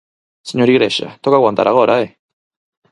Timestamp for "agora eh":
1.67-2.09